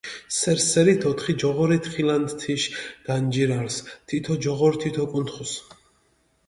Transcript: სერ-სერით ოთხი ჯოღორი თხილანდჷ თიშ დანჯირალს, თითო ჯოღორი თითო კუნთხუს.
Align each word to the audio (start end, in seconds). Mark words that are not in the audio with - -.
სერ-სერით 0.35 1.03
ოთხი 1.09 1.33
ჯოღორი 1.43 1.77
თხილანდჷ 1.87 2.33
თიშ 2.41 2.63
დანჯირალს, 3.05 3.77
თითო 4.07 4.33
ჯოღორი 4.43 4.77
თითო 4.81 5.03
კუნთხუს. 5.11 5.51